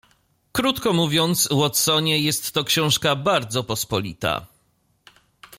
"Krótko 0.51 0.93
mówiąc, 0.93 1.49
Watsonie, 1.51 2.19
jest 2.19 2.51
to 2.51 2.63
książka 2.63 3.15
bardzo 3.15 3.63
pospolita." 3.63 4.45